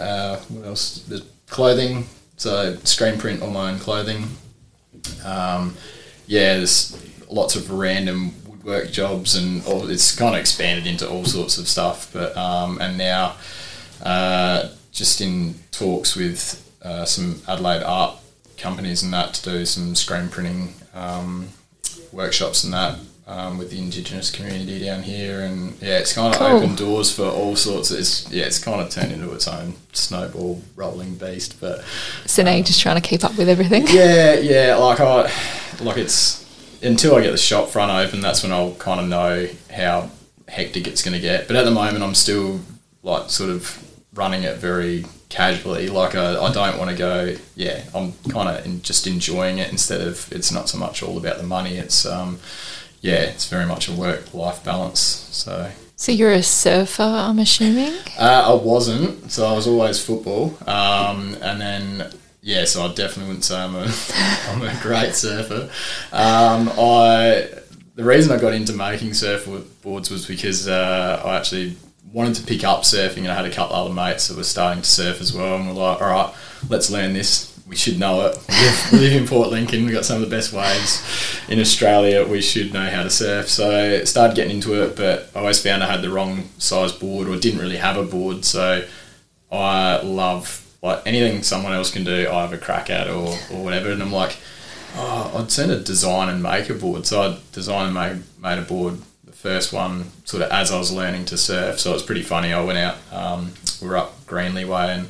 uh, 0.00 0.36
what 0.36 0.66
else? 0.66 1.04
There's 1.06 1.24
clothing, 1.50 2.06
so 2.38 2.76
screen 2.84 3.18
print 3.18 3.42
all 3.42 3.50
my 3.50 3.70
own 3.70 3.78
clothing. 3.78 4.24
Um, 5.24 5.76
yeah, 6.26 6.54
there's 6.54 6.98
lots 7.28 7.56
of 7.56 7.70
random 7.70 8.32
work 8.68 8.92
jobs 8.92 9.34
and 9.34 9.64
all, 9.64 9.88
it's 9.88 10.14
kind 10.14 10.34
of 10.34 10.40
expanded 10.40 10.86
into 10.86 11.08
all 11.08 11.24
sorts 11.24 11.58
of 11.58 11.66
stuff. 11.66 12.10
But 12.12 12.36
um, 12.36 12.78
and 12.80 12.96
now 12.96 13.34
uh, 14.02 14.68
just 14.92 15.20
in 15.20 15.54
talks 15.72 16.14
with 16.14 16.62
uh, 16.82 17.04
some 17.04 17.42
Adelaide 17.48 17.82
art 17.82 18.16
companies 18.56 19.02
and 19.02 19.12
that 19.12 19.34
to 19.34 19.50
do 19.50 19.66
some 19.66 19.94
screen 19.94 20.28
printing 20.28 20.74
um, 20.94 21.48
workshops 22.12 22.62
and 22.62 22.72
that. 22.72 22.98
Um, 23.26 23.58
with 23.58 23.70
the 23.70 23.78
indigenous 23.78 24.30
community 24.30 24.82
down 24.82 25.02
here, 25.02 25.42
and 25.42 25.74
yeah, 25.82 25.98
it's 25.98 26.14
kind 26.14 26.34
of 26.34 26.40
cool. 26.40 26.46
opened 26.46 26.78
doors 26.78 27.14
for 27.14 27.26
all 27.26 27.56
sorts. 27.56 27.90
Of, 27.90 27.98
it's 27.98 28.32
yeah, 28.32 28.46
it's 28.46 28.58
kind 28.58 28.80
of 28.80 28.88
turned 28.88 29.12
into 29.12 29.30
its 29.34 29.46
own 29.46 29.74
snowball 29.92 30.62
rolling 30.76 31.16
beast. 31.16 31.60
But 31.60 31.84
so 32.24 32.42
now 32.42 32.52
um, 32.52 32.56
you're 32.56 32.64
just 32.64 32.80
trying 32.80 32.98
to 32.98 33.06
keep 33.06 33.24
up 33.24 33.36
with 33.36 33.50
everything. 33.50 33.86
Yeah, 33.88 34.36
yeah. 34.36 34.76
Like 34.76 35.00
I, 35.00 35.30
like 35.82 35.98
it's 35.98 36.47
until 36.82 37.16
I 37.16 37.22
get 37.22 37.30
the 37.30 37.38
shop 37.38 37.68
front 37.68 37.90
open, 37.90 38.20
that's 38.20 38.42
when 38.42 38.52
I'll 38.52 38.74
kind 38.74 39.00
of 39.00 39.08
know 39.08 39.48
how 39.72 40.10
hectic 40.48 40.86
it's 40.86 41.02
going 41.02 41.14
to 41.14 41.20
get. 41.20 41.46
But 41.46 41.56
at 41.56 41.64
the 41.64 41.70
moment, 41.70 42.02
I'm 42.02 42.14
still 42.14 42.60
like 43.02 43.30
sort 43.30 43.50
of 43.50 43.84
running 44.14 44.42
it 44.42 44.56
very 44.56 45.04
casually. 45.28 45.88
Like 45.88 46.14
I, 46.14 46.40
I 46.40 46.52
don't 46.52 46.78
want 46.78 46.90
to 46.90 46.96
go. 46.96 47.36
Yeah, 47.54 47.82
I'm 47.94 48.12
kind 48.30 48.48
of 48.48 48.82
just 48.82 49.06
enjoying 49.06 49.58
it 49.58 49.70
instead 49.70 50.00
of 50.00 50.30
it's 50.32 50.52
not 50.52 50.68
so 50.68 50.78
much 50.78 51.02
all 51.02 51.18
about 51.18 51.38
the 51.38 51.44
money. 51.44 51.76
It's 51.76 52.04
um, 52.06 52.38
yeah, 53.00 53.22
it's 53.22 53.48
very 53.48 53.66
much 53.66 53.88
a 53.88 53.92
work 53.92 54.34
life 54.34 54.64
balance. 54.64 55.00
So. 55.00 55.70
So 55.96 56.12
you're 56.12 56.30
a 56.30 56.44
surfer, 56.44 57.02
I'm 57.02 57.40
assuming. 57.40 57.92
Uh, 58.16 58.44
I 58.46 58.52
wasn't. 58.54 59.32
So 59.32 59.44
I 59.48 59.52
was 59.52 59.66
always 59.66 59.98
football, 60.04 60.56
um, 60.64 61.36
and 61.42 61.60
then 61.60 62.12
yeah, 62.40 62.64
so 62.64 62.84
I 62.84 62.88
definitely 62.88 63.26
wouldn't 63.26 63.44
say 63.44 63.56
I'm 63.56 63.74
a, 63.74 63.86
I'm 64.48 64.62
a 64.62 64.80
great 64.80 65.14
surfer. 65.14 65.70
Um, 66.12 66.70
I 66.78 67.48
the 67.98 68.04
reason 68.04 68.30
I 68.30 68.40
got 68.40 68.52
into 68.52 68.72
making 68.72 69.10
surfboards 69.10 70.08
was 70.08 70.24
because 70.24 70.68
uh, 70.68 71.20
I 71.24 71.36
actually 71.36 71.76
wanted 72.12 72.36
to 72.36 72.44
pick 72.44 72.62
up 72.62 72.82
surfing, 72.82 73.18
and 73.18 73.28
I 73.28 73.34
had 73.34 73.44
a 73.44 73.50
couple 73.50 73.74
other 73.74 73.92
mates 73.92 74.28
that 74.28 74.36
were 74.36 74.44
starting 74.44 74.82
to 74.82 74.88
surf 74.88 75.20
as 75.20 75.32
well, 75.34 75.56
and 75.56 75.66
we're 75.66 75.74
like, 75.74 76.00
all 76.00 76.08
right, 76.08 76.32
let's 76.68 76.90
learn 76.90 77.12
this. 77.12 77.60
We 77.66 77.74
should 77.74 77.98
know 77.98 78.26
it. 78.26 78.38
We 78.92 78.98
live, 78.98 79.12
in 79.20 79.26
Port 79.26 79.50
Lincoln. 79.50 79.84
We've 79.84 79.92
got 79.92 80.04
some 80.04 80.22
of 80.22 80.30
the 80.30 80.34
best 80.34 80.52
waves 80.52 81.04
in 81.48 81.58
Australia. 81.58 82.24
We 82.24 82.40
should 82.40 82.72
know 82.72 82.88
how 82.88 83.02
to 83.02 83.10
surf. 83.10 83.48
So 83.48 83.98
I 84.00 84.04
started 84.04 84.36
getting 84.36 84.56
into 84.56 84.80
it, 84.82 84.96
but 84.96 85.28
I 85.34 85.40
always 85.40 85.60
found 85.60 85.82
I 85.82 85.90
had 85.90 86.00
the 86.00 86.08
wrong 86.08 86.48
size 86.56 86.92
board 86.92 87.28
or 87.28 87.36
didn't 87.36 87.60
really 87.60 87.76
have 87.76 87.96
a 87.98 88.04
board. 88.04 88.44
So 88.46 88.86
I 89.52 90.00
love 90.02 90.67
like 90.82 91.02
anything 91.06 91.42
someone 91.42 91.72
else 91.72 91.90
can 91.90 92.04
do, 92.04 92.28
I 92.30 92.42
have 92.42 92.52
a 92.52 92.58
crack 92.58 92.90
at 92.90 93.08
or, 93.08 93.36
or 93.52 93.64
whatever. 93.64 93.90
And 93.90 94.02
I'm 94.02 94.12
like, 94.12 94.36
oh, 94.96 95.34
I'd 95.36 95.50
send 95.50 95.72
a 95.72 95.80
design 95.80 96.28
and 96.28 96.42
make 96.42 96.70
a 96.70 96.74
board. 96.74 97.06
So 97.06 97.22
I 97.22 97.38
designed 97.52 97.86
and 97.86 97.94
made, 97.94 98.22
made 98.40 98.58
a 98.58 98.62
board, 98.62 98.98
the 99.24 99.32
first 99.32 99.72
one, 99.72 100.06
sort 100.24 100.42
of 100.42 100.50
as 100.50 100.70
I 100.70 100.78
was 100.78 100.92
learning 100.92 101.24
to 101.26 101.36
surf. 101.36 101.80
So 101.80 101.94
it's 101.94 102.02
pretty 102.02 102.22
funny. 102.22 102.52
I 102.52 102.62
went 102.62 102.78
out, 102.78 102.96
um, 103.12 103.52
we 103.82 103.88
were 103.88 103.96
up 103.96 104.26
Greenly 104.26 104.64
Way 104.64 104.94
and 104.94 105.08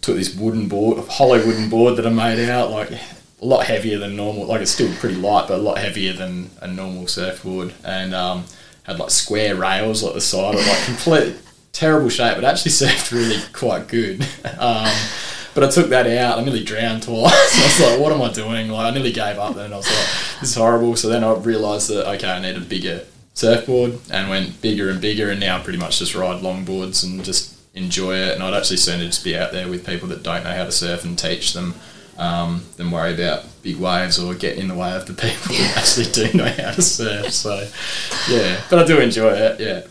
took 0.00 0.16
this 0.16 0.34
wooden 0.34 0.68
board, 0.68 0.98
a 0.98 1.02
hollow 1.02 1.44
wooden 1.44 1.70
board 1.70 1.96
that 1.96 2.06
I 2.06 2.10
made 2.10 2.48
out, 2.48 2.70
like 2.70 2.90
a 2.90 3.44
lot 3.44 3.66
heavier 3.66 3.98
than 3.98 4.16
normal. 4.16 4.46
Like 4.46 4.60
it's 4.60 4.72
still 4.72 4.92
pretty 4.96 5.16
light, 5.16 5.46
but 5.48 5.58
a 5.58 5.62
lot 5.62 5.78
heavier 5.78 6.12
than 6.14 6.50
a 6.60 6.66
normal 6.66 7.06
surfboard. 7.06 7.74
And 7.84 8.12
um, 8.12 8.44
had 8.82 8.98
like 8.98 9.10
square 9.10 9.54
rails 9.54 10.02
like 10.02 10.14
the 10.14 10.20
side 10.20 10.54
of 10.54 10.66
like 10.66 10.84
complete 10.84 11.36
terrible 11.76 12.08
shape, 12.08 12.36
but 12.36 12.44
actually 12.44 12.70
served 12.82 13.12
really 13.12 13.40
quite 13.52 13.88
good. 13.88 14.22
Um, 14.58 14.90
but 15.54 15.64
I 15.64 15.70
took 15.70 15.88
that 15.88 16.06
out. 16.06 16.38
I 16.38 16.44
nearly 16.44 16.64
drowned 16.64 17.04
twice. 17.04 17.32
I 17.32 17.64
was 17.64 17.80
like, 17.80 18.00
what 18.00 18.12
am 18.12 18.22
I 18.22 18.32
doing? 18.32 18.68
Like 18.68 18.86
I 18.86 18.90
nearly 18.90 19.12
gave 19.12 19.38
up. 19.38 19.54
Then 19.54 19.72
I 19.72 19.76
was 19.76 19.86
like, 19.86 20.40
this 20.40 20.50
is 20.50 20.54
horrible. 20.54 20.96
So 20.96 21.08
then 21.08 21.24
I 21.24 21.34
realised 21.34 21.88
that 21.90 22.08
okay, 22.16 22.30
I 22.30 22.40
need 22.40 22.56
a 22.56 22.60
bigger 22.60 23.04
surfboard, 23.34 23.98
and 24.10 24.30
went 24.30 24.60
bigger 24.62 24.90
and 24.90 25.00
bigger. 25.00 25.30
And 25.30 25.40
now 25.40 25.58
I 25.58 25.62
pretty 25.62 25.78
much 25.78 25.98
just 25.98 26.14
ride 26.14 26.42
longboards 26.42 27.04
and 27.04 27.24
just 27.24 27.58
enjoy 27.74 28.16
it. 28.16 28.34
And 28.34 28.42
I'd 28.42 28.54
actually 28.54 28.78
sooner 28.78 29.04
just 29.04 29.24
be 29.24 29.36
out 29.36 29.52
there 29.52 29.68
with 29.68 29.86
people 29.86 30.08
that 30.08 30.22
don't 30.22 30.44
know 30.44 30.52
how 30.52 30.64
to 30.64 30.72
surf 30.72 31.04
and 31.04 31.18
teach 31.18 31.52
them. 31.52 31.74
Um, 32.18 32.64
than 32.78 32.90
worry 32.90 33.12
about 33.12 33.44
big 33.62 33.76
waves 33.76 34.18
or 34.18 34.34
get 34.34 34.56
in 34.56 34.68
the 34.68 34.74
way 34.74 34.96
of 34.96 35.04
the 35.04 35.12
people 35.22 35.54
who 35.54 35.62
actually 35.78 36.10
do 36.12 36.32
know 36.32 36.46
how 36.46 36.70
to 36.70 36.80
surf. 36.80 37.30
So, 37.30 37.68
yeah, 38.30 38.58
but 38.70 38.78
I 38.78 38.86
do 38.86 38.98
enjoy 39.00 39.32
it. 39.32 39.60
Yeah. 39.60 39.82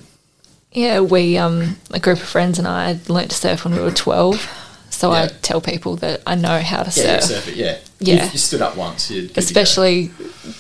Yeah, 0.76 1.00
we 1.00 1.38
um, 1.38 1.78
a 1.92 2.00
group 2.00 2.18
of 2.20 2.28
friends 2.28 2.60
and 2.60 2.68
I 2.68 3.00
learnt 3.08 3.32
to 3.32 3.38
surf 3.38 3.64
when 3.66 3.74
we 3.74 3.80
were 3.82 3.92
twelve. 3.92 4.48
So 4.90 5.12
I 5.12 5.28
tell 5.42 5.60
people 5.60 5.98
that 5.98 6.22
I 6.26 6.36
know 6.36 6.60
how 6.62 6.84
to 6.84 7.02
Yeah, 7.02 7.16
you 7.16 7.22
surf, 7.22 7.24
surf 7.24 7.48
it. 7.50 7.56
Yeah, 7.56 7.78
Yeah. 8.00 8.26
You, 8.26 8.32
you 8.32 8.38
stood 8.38 8.62
up 8.62 8.78
once. 8.78 9.12
You're 9.12 9.24
good 9.24 9.30
to 9.30 9.34
go. 9.36 9.40
especially 9.40 10.12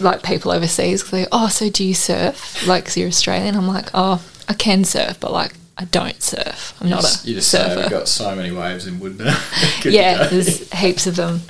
like 0.01 0.23
people 0.23 0.51
overseas. 0.51 1.03
Cause 1.03 1.11
they, 1.11 1.25
oh, 1.31 1.47
so 1.47 1.69
do 1.69 1.85
you 1.85 1.93
surf? 1.93 2.67
Like, 2.67 2.83
'cause 2.85 2.97
you're 2.97 3.07
Australian. 3.07 3.55
I'm 3.55 3.67
like, 3.67 3.89
oh, 3.93 4.21
I 4.49 4.53
can 4.53 4.83
surf, 4.83 5.19
but 5.21 5.31
like, 5.31 5.53
I 5.77 5.85
don't 5.85 6.21
surf. 6.21 6.73
I'm 6.81 6.87
You 6.87 6.95
not 6.95 7.01
just, 7.01 7.25
a 7.25 7.29
you 7.29 7.35
just 7.35 7.49
surfer. 7.49 7.79
we've 7.81 7.89
got 7.89 8.07
so 8.09 8.35
many 8.35 8.51
waves 8.51 8.87
in 8.87 8.99
Woodburn. 8.99 9.33
Yeah, 9.85 10.27
there's 10.27 10.69
heaps 10.73 11.07
of 11.07 11.15
them. 11.15 11.41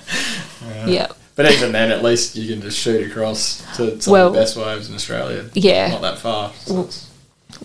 Yeah, 0.85 1.07
But 1.35 1.51
even 1.51 1.71
then, 1.71 1.91
at 1.91 2.03
least 2.03 2.35
you 2.35 2.47
can 2.53 2.61
just 2.61 2.77
shoot 2.77 3.09
across 3.09 3.63
to 3.77 3.99
some 3.99 4.11
Well- 4.11 4.27
of 4.27 4.33
the 4.33 4.39
best 4.39 4.57
waves 4.57 4.89
in 4.89 4.95
Australia. 4.95 5.45
Yeah. 5.55 5.89
Not 5.89 6.01
that 6.01 6.17
far. 6.19 6.51
So 6.65 6.73
Well, 6.73 6.89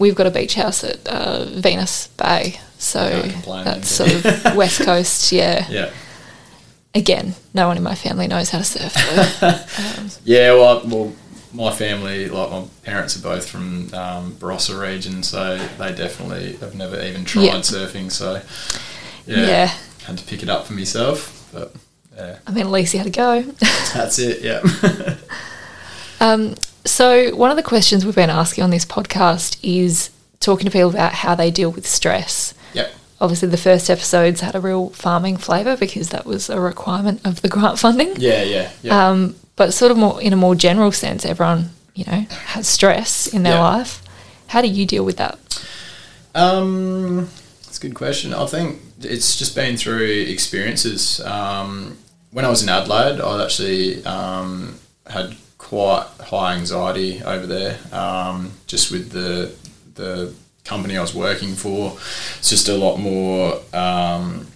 we've 0.00 0.16
got 0.16 0.26
a 0.26 0.30
beach 0.33 0.54
house 0.54 0.83
at 0.83 1.07
uh, 1.07 1.45
Venus 1.45 2.09
Bay, 2.09 2.59
so 2.78 3.09
that's 3.64 3.88
sort 3.88 4.12
of 4.12 4.25
west 4.57 4.80
coast. 4.83 5.30
Yeah. 5.30 5.64
yeah. 5.71 5.90
Again, 6.92 7.37
no 7.54 7.69
one 7.69 7.76
in 7.76 7.85
my 7.85 7.95
family 7.95 8.26
knows 8.26 8.50
how 8.50 8.59
to 8.59 8.64
surf. 8.64 8.92
So. 8.92 10.19
Yeah, 10.25 10.54
well, 10.54 10.83
well, 10.87 11.12
my 11.52 11.71
family, 11.73 12.28
like 12.28 12.50
my 12.50 12.64
parents 12.83 13.16
are 13.16 13.23
both 13.23 13.49
from 13.49 13.92
um, 13.95 14.33
Barossa 14.33 14.80
region, 14.80 15.23
so 15.23 15.57
they 15.78 15.95
definitely 15.95 16.54
have 16.57 16.75
never 16.75 17.00
even 17.00 17.25
tried 17.25 17.45
Yeah. 17.45 17.54
surfing. 17.59 18.11
So, 18.11 18.42
yeah, 19.26 19.47
yeah. 19.47 19.66
had 20.04 20.19
to 20.19 20.25
pick 20.25 20.42
it 20.42 20.49
up 20.49 20.66
for 20.66 20.73
myself. 20.73 21.49
But 21.52 21.75
yeah, 22.16 22.38
I 22.47 22.50
mean, 22.50 22.66
at 22.66 22.73
least 22.73 22.92
you 22.95 22.99
had 23.00 23.12
to 23.12 23.16
go. 23.16 23.42
that's 23.95 24.19
it. 24.19 24.40
Yeah. 24.42 25.16
Um, 26.23 26.54
so, 26.90 27.35
one 27.37 27.50
of 27.50 27.56
the 27.56 27.62
questions 27.62 28.04
we've 28.04 28.14
been 28.14 28.30
asking 28.30 28.64
on 28.64 28.70
this 28.70 28.85
podcast 28.85 29.59
is 29.62 30.11
talking 30.40 30.64
to 30.66 30.70
people 30.70 30.90
about 30.90 31.12
how 31.12 31.35
they 31.35 31.50
deal 31.50 31.70
with 31.70 31.87
stress. 31.87 32.54
yep. 32.75 32.92
Obviously, 33.20 33.49
the 33.49 33.56
first 33.59 33.90
episodes 33.90 34.40
had 34.40 34.54
a 34.54 34.61
real 34.61 34.88
farming 34.90 35.37
flavour 35.37 35.76
because 35.76 36.09
that 36.09 36.25
was 36.25 36.49
a 36.49 36.59
requirement 36.61 37.20
of 37.26 37.42
the 37.42 37.49
grant 37.49 37.78
funding. 37.78 38.14
Yeah, 38.16 38.42
yeah, 38.42 38.70
yeah. 38.82 39.09
Um, 39.09 39.37
but 39.56 39.75
sort 39.75 39.90
of 39.92 39.99
more 39.99 40.20
in 40.23 40.32
a 40.32 40.37
more 40.37 40.54
general 40.54 40.90
sense, 40.92 41.26
everyone 41.26 41.70
you 41.94 42.04
know 42.06 42.20
has 42.54 42.66
stress 42.66 43.26
in 43.26 43.42
their 43.42 43.54
Yeah. 43.54 43.62
life. 43.62 44.02
How 44.49 44.62
do 44.62 44.68
you 44.68 44.87
deal 44.87 45.04
with 45.04 45.18
that? 45.18 45.38
Um, 46.35 47.28
that's 47.64 47.78
a 47.78 47.80
good 47.80 47.94
question. 47.94 48.32
I 48.35 48.47
think 48.47 48.80
it's 49.00 49.37
just 49.38 49.54
been 49.54 49.76
through 49.76 50.06
experiences. 50.28 51.20
Um, 51.20 51.99
when 52.32 52.44
I 52.44 52.49
was 52.49 52.62
in 52.62 52.68
Adelaide, 52.68 53.20
I 53.20 53.42
actually 53.44 54.04
um, 54.04 54.78
had 55.06 55.37
quite 55.71 56.05
high 56.19 56.57
anxiety 56.57 57.23
over 57.23 57.47
there, 57.47 57.79
um, 57.93 58.50
just 58.67 58.91
with 58.91 59.12
the 59.12 59.55
the 59.95 60.35
company 60.65 60.97
I 60.97 61.00
was 61.00 61.15
working 61.15 61.55
for. 61.55 61.93
It's 62.39 62.50
just 62.50 62.69
a 62.69 62.75
lot 62.75 62.97
more 62.97 63.61
um, 63.73 64.49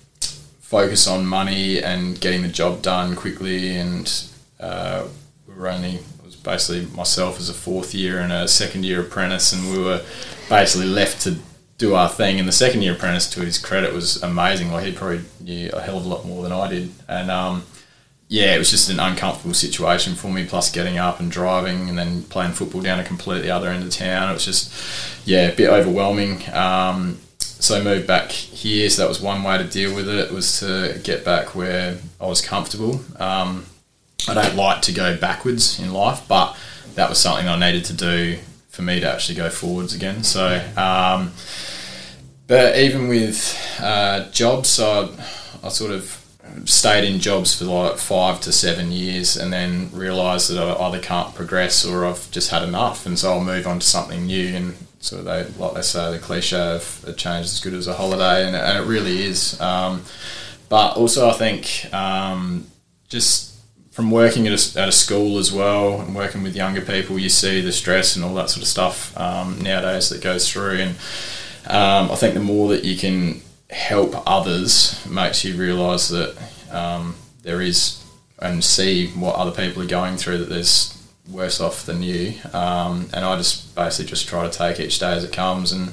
focus 0.60 1.06
on 1.06 1.24
money 1.24 1.80
and 1.80 2.20
getting 2.20 2.42
the 2.42 2.48
job 2.48 2.82
done 2.82 3.14
quickly. 3.14 3.76
And 3.76 4.12
uh, 4.58 5.06
we 5.46 5.54
were 5.54 5.68
only 5.68 5.94
it 5.94 6.24
was 6.24 6.34
basically 6.34 6.86
myself 6.96 7.38
as 7.38 7.48
a 7.48 7.54
fourth 7.54 7.94
year 7.94 8.18
and 8.18 8.32
a 8.32 8.48
second 8.48 8.84
year 8.84 9.02
apprentice, 9.02 9.52
and 9.52 9.70
we 9.70 9.78
were 9.78 10.02
basically 10.48 10.88
left 10.88 11.22
to 11.22 11.36
do 11.78 11.94
our 11.94 12.08
thing. 12.08 12.40
And 12.40 12.48
the 12.48 12.58
second 12.64 12.82
year 12.82 12.94
apprentice, 12.94 13.30
to 13.30 13.40
his 13.42 13.58
credit, 13.58 13.94
was 13.94 14.20
amazing. 14.20 14.72
Like 14.72 14.86
he 14.86 14.90
probably 14.90 15.20
knew 15.40 15.70
a 15.72 15.80
hell 15.80 15.98
of 15.98 16.06
a 16.06 16.08
lot 16.08 16.26
more 16.26 16.42
than 16.42 16.50
I 16.50 16.66
did, 16.66 16.90
and 17.06 17.30
um, 17.30 17.62
yeah, 18.34 18.56
it 18.56 18.58
was 18.58 18.68
just 18.68 18.90
an 18.90 18.98
uncomfortable 18.98 19.54
situation 19.54 20.16
for 20.16 20.28
me. 20.28 20.44
Plus, 20.44 20.68
getting 20.72 20.98
up 20.98 21.20
and 21.20 21.30
driving, 21.30 21.88
and 21.88 21.96
then 21.96 22.24
playing 22.24 22.50
football 22.50 22.82
down 22.82 22.98
a 22.98 23.04
completely 23.04 23.48
other 23.48 23.68
end 23.68 23.84
of 23.84 23.90
town. 23.90 24.28
It 24.28 24.32
was 24.32 24.44
just, 24.44 24.72
yeah, 25.24 25.50
a 25.50 25.54
bit 25.54 25.70
overwhelming. 25.70 26.42
Um, 26.52 27.18
so 27.38 27.78
I 27.78 27.82
moved 27.84 28.08
back 28.08 28.32
here. 28.32 28.90
So 28.90 29.02
that 29.02 29.08
was 29.08 29.20
one 29.20 29.44
way 29.44 29.58
to 29.58 29.62
deal 29.62 29.94
with 29.94 30.08
it. 30.08 30.32
Was 30.32 30.58
to 30.58 31.00
get 31.04 31.24
back 31.24 31.54
where 31.54 31.98
I 32.20 32.26
was 32.26 32.40
comfortable. 32.40 33.02
Um, 33.20 33.66
I 34.26 34.34
don't 34.34 34.56
like 34.56 34.82
to 34.82 34.92
go 34.92 35.16
backwards 35.16 35.78
in 35.78 35.92
life, 35.92 36.22
but 36.26 36.56
that 36.96 37.08
was 37.08 37.20
something 37.20 37.46
I 37.46 37.56
needed 37.56 37.84
to 37.84 37.92
do 37.92 38.38
for 38.68 38.82
me 38.82 38.98
to 38.98 39.08
actually 39.08 39.36
go 39.36 39.48
forwards 39.48 39.94
again. 39.94 40.24
So, 40.24 40.60
um, 40.76 41.32
but 42.48 42.76
even 42.78 43.06
with 43.06 43.56
uh, 43.80 44.28
jobs, 44.32 44.70
so 44.70 45.14
I, 45.62 45.66
I 45.66 45.68
sort 45.68 45.92
of 45.92 46.23
stayed 46.64 47.04
in 47.04 47.20
jobs 47.20 47.54
for 47.54 47.64
like 47.64 47.98
five 47.98 48.40
to 48.42 48.52
seven 48.52 48.92
years 48.92 49.36
and 49.36 49.52
then 49.52 49.90
realised 49.92 50.50
that 50.50 50.58
I 50.58 50.86
either 50.86 51.00
can't 51.00 51.34
progress 51.34 51.84
or 51.84 52.04
I've 52.04 52.30
just 52.30 52.50
had 52.50 52.62
enough. 52.62 53.06
And 53.06 53.18
so 53.18 53.32
I'll 53.32 53.44
move 53.44 53.66
on 53.66 53.80
to 53.80 53.86
something 53.86 54.26
new 54.26 54.54
and 54.54 54.74
so 55.00 55.22
they 55.22 55.44
like 55.58 55.74
they 55.74 55.82
say 55.82 56.12
the 56.12 56.18
cliche 56.18 56.56
of 56.56 57.04
a 57.06 57.12
change 57.12 57.46
is 57.46 57.52
as 57.54 57.60
good 57.60 57.74
as 57.74 57.86
a 57.86 57.92
holiday 57.92 58.46
and, 58.46 58.56
and 58.56 58.78
it 58.78 58.88
really 58.88 59.22
is. 59.22 59.60
Um, 59.60 60.02
but 60.68 60.96
also 60.96 61.28
I 61.28 61.34
think 61.34 61.92
um, 61.92 62.66
just 63.08 63.54
from 63.90 64.10
working 64.10 64.46
at 64.46 64.52
a, 64.52 64.80
at 64.80 64.88
a 64.88 64.92
school 64.92 65.38
as 65.38 65.52
well 65.52 66.00
and 66.00 66.14
working 66.14 66.42
with 66.42 66.56
younger 66.56 66.80
people 66.80 67.18
you 67.18 67.28
see 67.28 67.60
the 67.60 67.70
stress 67.70 68.16
and 68.16 68.24
all 68.24 68.34
that 68.34 68.50
sort 68.50 68.62
of 68.62 68.68
stuff 68.68 69.16
um, 69.18 69.60
nowadays 69.60 70.08
that 70.08 70.22
goes 70.22 70.50
through. 70.50 70.78
And 70.78 70.90
um, 71.66 72.10
I 72.10 72.16
think 72.16 72.34
the 72.34 72.40
more 72.40 72.68
that 72.70 72.84
you 72.84 72.96
can 72.96 73.42
help 73.70 74.14
others 74.26 75.04
makes 75.06 75.44
you 75.44 75.56
realise 75.56 76.08
that 76.08 76.36
um, 76.70 77.14
there 77.42 77.60
is 77.60 78.02
and 78.38 78.62
see 78.62 79.08
what 79.08 79.36
other 79.36 79.50
people 79.52 79.82
are 79.82 79.86
going 79.86 80.16
through 80.16 80.38
that 80.38 80.48
there's 80.48 80.90
worse 81.30 81.60
off 81.60 81.86
than 81.86 82.02
you. 82.02 82.34
Um, 82.52 83.08
and 83.14 83.24
I 83.24 83.36
just 83.36 83.74
basically 83.74 84.10
just 84.10 84.28
try 84.28 84.46
to 84.48 84.50
take 84.56 84.80
each 84.80 84.98
day 84.98 85.12
as 85.12 85.24
it 85.24 85.32
comes 85.32 85.72
and 85.72 85.92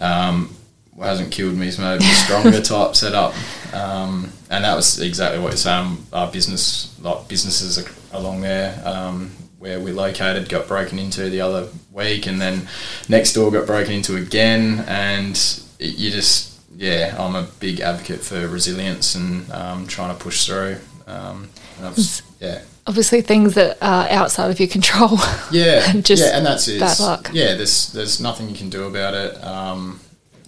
um, 0.00 0.54
what 0.92 1.06
hasn't 1.06 1.32
killed 1.32 1.56
me 1.56 1.68
is 1.68 1.78
maybe 1.78 2.04
stronger 2.04 2.60
type 2.62 2.94
setup. 2.94 3.34
Um, 3.74 4.30
and 4.50 4.64
that 4.64 4.76
was 4.76 5.00
exactly 5.00 5.40
what 5.40 5.48
you're 5.48 5.56
saying 5.56 5.96
our 6.12 6.30
business 6.30 6.96
like 7.00 7.26
businesses 7.26 7.84
along 8.12 8.42
there 8.42 8.80
um, 8.86 9.30
where 9.58 9.80
we're 9.80 9.94
located 9.94 10.48
got 10.48 10.68
broken 10.68 10.98
into 10.98 11.30
the 11.30 11.40
other 11.40 11.68
week 11.90 12.26
and 12.26 12.40
then 12.40 12.68
next 13.08 13.32
door 13.32 13.50
got 13.50 13.66
broken 13.66 13.94
into 13.94 14.16
again. 14.16 14.84
And 14.86 15.34
it- 15.78 15.96
you 15.96 16.10
just 16.10 16.51
yeah 16.76 17.14
I'm 17.18 17.34
a 17.36 17.42
big 17.60 17.80
advocate 17.80 18.20
for 18.20 18.46
resilience 18.48 19.14
and 19.14 19.50
um, 19.52 19.86
trying 19.86 20.16
to 20.16 20.22
push 20.22 20.46
through 20.46 20.76
um, 21.06 21.48
yeah 22.40 22.62
Obviously, 22.84 23.20
things 23.22 23.54
that 23.54 23.78
are 23.80 24.08
outside 24.10 24.50
of 24.50 24.58
your 24.58 24.68
control. 24.68 25.16
yeah, 25.52 25.88
And 25.88 26.04
just 26.12 26.20
yeah, 26.20 26.36
and 26.36 26.44
that's 26.44 26.66
it. 26.66 26.80
bad 26.80 26.98
luck. 26.98 27.30
Yeah, 27.32 27.54
there's 27.54 27.92
there's 27.92 28.20
nothing 28.20 28.48
you 28.48 28.56
can 28.56 28.70
do 28.70 28.88
about 28.88 29.14
it. 29.14 29.40
Um, 29.44 30.00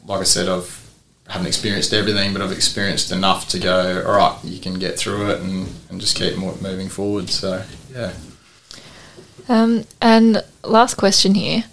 like 0.04 0.20
I 0.20 0.24
said, 0.24 0.48
I've 0.48 0.80
haven't 1.28 1.46
experienced 1.46 1.92
everything, 1.92 2.32
but 2.32 2.42
I've 2.42 2.50
experienced 2.50 3.12
enough 3.12 3.48
to 3.50 3.60
go. 3.60 4.02
All 4.04 4.16
right, 4.16 4.36
you 4.42 4.58
can 4.58 4.80
get 4.80 4.98
through 4.98 5.30
it 5.30 5.42
and, 5.42 5.68
and 5.90 6.00
just 6.00 6.16
keep 6.16 6.36
mo- 6.36 6.58
moving 6.60 6.88
forward. 6.88 7.30
So 7.30 7.62
yeah, 7.94 8.12
Um, 9.48 9.84
and 10.00 10.42
last 10.64 10.94
question 10.96 11.34
here: 11.36 11.64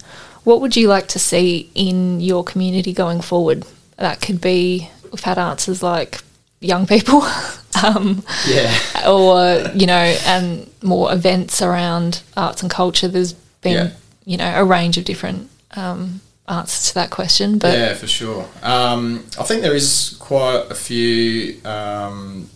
What 0.44 0.60
would 0.60 0.76
you 0.76 0.86
like 0.86 1.08
to 1.08 1.18
see 1.18 1.70
in 1.74 2.20
your 2.20 2.44
community 2.44 2.92
going 2.92 3.20
forward? 3.20 3.64
That 3.96 4.20
could 4.20 4.40
be 4.40 4.88
we've 5.10 5.20
had 5.22 5.38
answers 5.38 5.82
like 5.82 6.22
young 6.60 6.86
people, 6.86 7.22
um, 7.84 8.22
yeah, 8.48 8.74
or 9.08 9.70
you 9.74 9.86
know, 9.86 10.16
and 10.26 10.68
more 10.82 11.12
events 11.12 11.62
around 11.62 12.22
arts 12.36 12.62
and 12.62 12.70
culture. 12.70 13.08
There's 13.08 13.32
been 13.62 13.72
Yeah. 13.86 13.90
you 14.24 14.36
know 14.36 14.52
a 14.54 14.64
range 14.64 14.98
of 14.98 15.04
different 15.04 15.50
um, 15.76 16.20
answers 16.48 16.88
to 16.88 16.94
that 16.94 17.10
question, 17.10 17.58
but 17.58 17.76
yeah, 17.78 17.94
for 17.94 18.06
sure. 18.06 18.48
Um, 18.62 19.24
I 19.38 19.44
think 19.44 19.62
there 19.62 19.74
is 19.76 20.16
quite 20.18 20.64
a 20.70 20.74
few 20.74 21.60
um, 21.64 22.48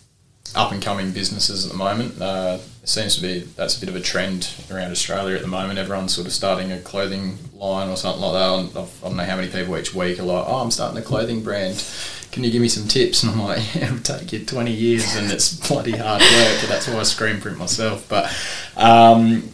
up 0.57 0.73
and 0.73 0.83
coming 0.83 1.13
businesses 1.13 1.65
at 1.67 1.73
the 1.73 1.79
moment. 1.79 2.21
Uh, 2.21 2.59
it 2.83 2.89
seems 2.89 3.17
to 3.17 3.23
be 3.23 3.41
that's 3.41 3.77
a 3.77 3.81
bit 3.81 3.89
of 3.89 3.97
a 3.97 4.01
trend 4.01 4.49
around 4.71 4.91
Australia 4.91 5.37
at 5.37 5.43
the 5.43 5.49
moment. 5.49 5.79
Everyone's 5.79 6.15
sort 6.15 6.27
of 6.27 6.33
starting 6.33 6.73
a 6.73 6.79
clothing 6.81 7.39
line 7.55 7.89
or 7.89 7.97
something 7.97 8.23
like 8.23 8.33
that. 8.33 8.81
I've- 8.81 8.91
don't 9.03 9.17
know 9.17 9.25
how 9.25 9.37
many 9.37 9.49
people 9.49 9.77
each 9.77 9.95
week 9.95 10.19
are 10.19 10.25
like, 10.25 10.45
"Oh, 10.47 10.57
I'm 10.57 10.71
starting 10.71 10.99
a 10.99 11.03
clothing 11.03 11.43
brand. 11.43 11.83
Can 12.33 12.45
you 12.45 12.51
give 12.51 12.63
me 12.63 12.69
some 12.69 12.87
tips?" 12.89 13.23
And 13.23 13.33
I'm 13.33 13.43
like, 13.43 13.63
"It'll 13.77 13.99
take 14.01 14.33
you 14.33 14.45
20 14.45 14.73
years, 14.73 15.15
and 15.17 15.31
it's 15.31 15.53
bloody 15.69 15.93
hard 15.97 16.21
work." 16.23 16.59
But 16.61 16.69
That's 16.69 16.89
why 16.89 16.99
I 16.99 17.03
screen 17.05 17.41
print 17.41 17.59
myself. 17.59 18.07
But 18.09 18.25
um, 18.77 19.51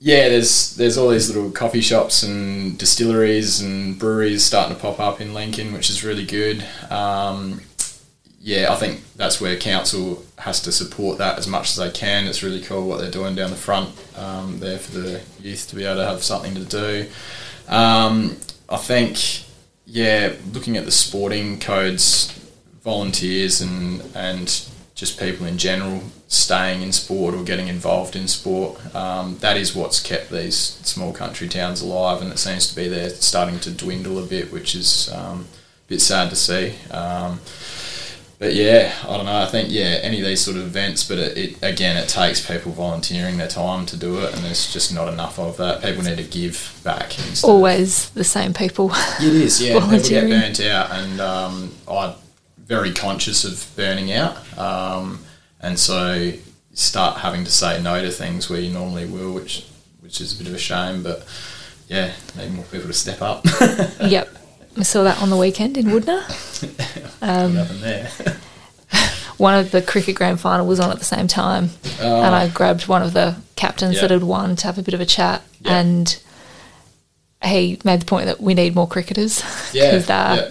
yeah, 0.00 0.28
there's 0.28 0.74
there's 0.76 0.96
all 0.96 1.08
these 1.10 1.28
little 1.28 1.50
coffee 1.50 1.80
shops 1.80 2.22
and 2.22 2.78
distilleries 2.78 3.60
and 3.60 3.98
breweries 3.98 4.44
starting 4.44 4.74
to 4.76 4.80
pop 4.80 5.00
up 5.00 5.20
in 5.20 5.34
Lincoln, 5.34 5.72
which 5.72 5.90
is 5.90 6.04
really 6.04 6.24
good. 6.24 6.64
Um, 6.88 7.60
yeah, 8.40 8.72
I 8.72 8.76
think 8.76 9.02
that's 9.16 9.40
where 9.40 9.56
council 9.56 10.24
has 10.38 10.60
to 10.62 10.72
support 10.72 11.18
that 11.18 11.38
as 11.38 11.48
much 11.48 11.70
as 11.70 11.76
they 11.76 11.90
can. 11.90 12.26
It's 12.26 12.42
really 12.42 12.60
cool 12.60 12.86
what 12.86 13.00
they're 13.00 13.10
doing 13.10 13.34
down 13.34 13.50
the 13.50 13.56
front 13.56 13.90
um, 14.16 14.60
there 14.60 14.78
for 14.78 14.98
the 14.98 15.20
youth 15.40 15.68
to 15.68 15.76
be 15.76 15.84
able 15.84 15.96
to 15.96 16.06
have 16.06 16.22
something 16.22 16.54
to 16.54 16.64
do. 16.64 17.08
Um, 17.68 18.36
I 18.68 18.76
think, 18.76 19.44
yeah, 19.86 20.34
looking 20.52 20.76
at 20.76 20.84
the 20.84 20.92
sporting 20.92 21.58
codes, 21.58 22.34
volunteers 22.82 23.60
and 23.60 24.02
and 24.14 24.68
just 24.94 25.18
people 25.18 25.46
in 25.46 25.58
general 25.58 26.02
staying 26.26 26.82
in 26.82 26.92
sport 26.92 27.34
or 27.34 27.44
getting 27.44 27.68
involved 27.68 28.16
in 28.16 28.26
sport. 28.28 28.94
Um, 28.94 29.38
that 29.38 29.56
is 29.56 29.74
what's 29.74 30.00
kept 30.00 30.30
these 30.30 30.56
small 30.56 31.12
country 31.12 31.48
towns 31.48 31.80
alive, 31.82 32.20
and 32.20 32.32
it 32.32 32.38
seems 32.38 32.68
to 32.68 32.76
be 32.76 32.88
they're 32.88 33.10
starting 33.10 33.58
to 33.60 33.70
dwindle 33.70 34.18
a 34.18 34.26
bit, 34.26 34.52
which 34.52 34.74
is 34.74 35.08
um, 35.12 35.46
a 35.86 35.88
bit 35.88 36.00
sad 36.00 36.30
to 36.30 36.36
see. 36.36 36.74
Um, 36.90 37.40
but 38.38 38.54
yeah, 38.54 38.94
I 39.02 39.16
don't 39.16 39.26
know. 39.26 39.36
I 39.36 39.46
think 39.46 39.70
yeah, 39.70 39.98
any 40.02 40.20
of 40.20 40.26
these 40.26 40.40
sort 40.40 40.56
of 40.56 40.62
events, 40.62 41.06
but 41.06 41.18
it, 41.18 41.36
it, 41.36 41.62
again, 41.62 41.96
it 41.96 42.08
takes 42.08 42.44
people 42.44 42.70
volunteering 42.70 43.36
their 43.36 43.48
time 43.48 43.84
to 43.86 43.96
do 43.96 44.20
it, 44.20 44.32
and 44.32 44.44
there's 44.44 44.72
just 44.72 44.94
not 44.94 45.12
enough 45.12 45.40
of 45.40 45.56
that. 45.56 45.82
People 45.82 46.04
need 46.04 46.18
to 46.18 46.24
give 46.24 46.80
back. 46.84 47.18
instead 47.18 47.48
Always 47.48 48.10
the 48.10 48.24
same 48.24 48.54
people. 48.54 48.92
It 49.20 49.34
is, 49.34 49.60
yeah. 49.60 49.80
People 49.80 49.98
get 49.98 50.28
burnt 50.28 50.60
out, 50.60 50.92
and 50.92 51.20
um, 51.20 51.74
I'm 51.90 52.14
very 52.58 52.92
conscious 52.92 53.44
of 53.44 53.74
burning 53.74 54.12
out, 54.12 54.36
um, 54.56 55.18
and 55.60 55.76
so 55.76 56.32
start 56.74 57.18
having 57.18 57.44
to 57.44 57.50
say 57.50 57.82
no 57.82 58.00
to 58.00 58.10
things 58.10 58.48
where 58.48 58.60
you 58.60 58.70
normally 58.72 59.06
will, 59.06 59.32
which 59.32 59.66
which 60.00 60.20
is 60.20 60.32
a 60.32 60.38
bit 60.38 60.46
of 60.46 60.54
a 60.54 60.58
shame. 60.58 61.02
But 61.02 61.26
yeah, 61.88 62.12
need 62.36 62.52
more 62.52 62.64
people 62.66 62.86
to 62.86 62.92
step 62.92 63.20
up. 63.20 63.44
yep. 64.00 64.28
I 64.78 64.82
saw 64.82 65.02
that 65.04 65.20
on 65.20 65.30
the 65.30 65.36
weekend 65.36 65.76
in 65.76 65.86
Wudinna. 65.86 66.22
Um, 67.20 67.54
Nothing 67.54 67.80
there. 67.80 68.08
one 69.38 69.54
of 69.58 69.72
the 69.72 69.82
cricket 69.82 70.14
grand 70.14 70.38
final 70.40 70.66
was 70.66 70.78
on 70.78 70.90
at 70.92 70.98
the 71.00 71.04
same 71.04 71.26
time, 71.26 71.70
Oh. 72.00 72.22
and 72.22 72.32
I 72.32 72.46
grabbed 72.48 72.86
one 72.86 73.02
of 73.02 73.12
the 73.12 73.36
captains 73.56 73.96
Yeah. 73.96 74.02
that 74.02 74.10
had 74.12 74.22
won 74.22 74.54
to 74.56 74.66
have 74.68 74.78
a 74.78 74.82
bit 74.82 74.94
of 74.94 75.00
a 75.00 75.06
chat, 75.06 75.42
Yeah. 75.60 75.78
and 75.78 76.16
he 77.44 77.80
made 77.84 78.00
the 78.02 78.04
point 78.06 78.26
that 78.26 78.40
we 78.40 78.54
need 78.54 78.74
more 78.76 78.86
cricketers 78.86 79.40
because 79.72 80.08
yeah, 80.08 80.50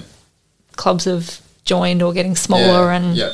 clubs 0.75 1.05
have 1.05 1.39
joined 1.63 2.01
or 2.01 2.12
getting 2.12 2.36
smaller, 2.36 2.91
yeah, 2.91 2.96
and 2.98 3.15
yeah, 3.15 3.31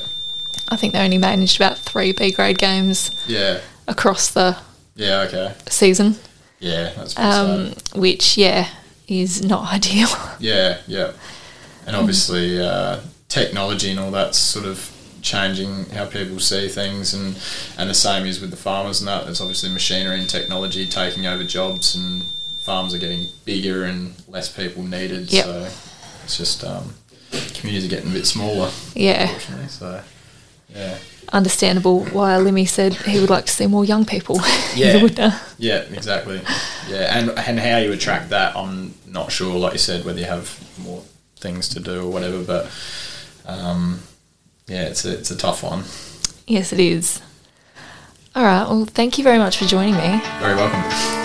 I 0.69 0.75
think 0.75 0.93
they 0.93 1.00
only 1.00 1.17
managed 1.17 1.55
about 1.55 1.79
three 1.79 2.12
B 2.12 2.31
grade 2.31 2.59
games 2.59 3.09
yeah, 3.27 3.59
across 3.88 4.29
the 4.29 4.57
yeah. 4.95 5.21
Okay, 5.21 5.53
season, 5.69 6.17
yeah, 6.59 6.91
that's 6.95 7.17
um, 7.17 7.73
which 7.95 8.38
yeah 8.38 8.67
is 9.22 9.43
not 9.43 9.72
ideal. 9.74 10.10
Yeah, 10.39 10.79
yeah, 10.88 11.12
and 11.88 11.96
obviously 11.96 12.60
uh, 12.62 13.00
technology 13.29 13.91
and 13.91 14.00
all 14.00 14.12
that's 14.12 14.38
sort 14.38 14.65
of 14.65 14.89
changing 15.22 15.86
how 15.91 16.05
people 16.05 16.39
see 16.39 16.67
things, 16.67 17.13
and 17.13 17.38
and 17.77 17.89
the 17.89 17.93
same 17.93 18.25
is 18.25 18.41
with 18.41 18.51
the 18.51 18.58
farmers 18.58 19.00
and 19.01 19.08
that. 19.08 19.25
There's 19.25 19.41
obviously 19.41 19.70
machinery 19.72 20.20
and 20.20 20.29
technology 20.29 20.86
taking 20.86 21.25
over 21.27 21.43
jobs, 21.43 21.96
and 21.96 22.24
farms 22.65 22.93
are 22.93 23.00
getting 23.00 23.25
bigger 23.46 23.84
and 23.86 24.13
less 24.27 24.50
people 24.51 24.84
needed. 24.84 25.32
Yep. 25.32 25.46
So 25.46 25.67
it's 26.24 26.38
just 26.38 26.63
um, 26.63 26.93
communities 27.53 27.86
are 27.86 27.89
getting 27.96 28.10
a 28.12 28.13
bit 28.13 28.25
smaller, 28.25 28.72
yeah, 28.96 29.24
unfortunately. 29.24 29.67
So 29.67 30.01
yeah, 30.75 30.98
understandable 31.32 32.05
why 32.05 32.32
Limmy 32.38 32.67
said 32.67 32.93
he 32.93 33.20
would 33.20 33.29
like 33.29 33.46
to 33.46 33.51
see 33.51 33.67
more 33.67 33.86
young 33.86 34.05
people 34.05 34.38
Yeah. 34.75 34.96
in 34.98 35.01
the 35.05 35.10
Wudinna. 35.10 35.55
yeah, 35.58 35.79
exactly. 35.91 36.41
Yeah, 36.87 37.17
and 37.17 37.29
and 37.31 37.59
how 37.59 37.77
you 37.77 37.91
attract 37.93 38.29
that, 38.29 38.55
I'm 38.55 38.93
not 39.07 39.31
sure. 39.31 39.57
Like 39.57 39.73
you 39.73 39.79
said, 39.79 40.05
whether 40.05 40.19
you 40.19 40.25
have 40.25 40.60
more 40.84 41.03
things 41.38 41.69
to 41.69 41.79
do 41.79 42.05
or 42.05 42.10
whatever, 42.10 42.43
but 42.43 42.71
um, 43.45 44.01
yeah, 44.67 44.84
it's 44.84 45.05
a 45.05 45.13
it's 45.13 45.31
a 45.31 45.38
tough 45.38 45.63
one. 45.63 45.84
Yes, 46.47 46.73
it 46.73 46.79
is. 46.79 47.21
All 48.36 48.43
right. 48.43 48.67
Well, 48.67 48.86
thank 48.86 49.17
you 49.17 49.23
very 49.23 49.38
much 49.38 49.58
for 49.58 49.65
joining 49.65 49.95
me. 49.95 50.21
Very 50.39 50.55
welcome. 50.55 51.22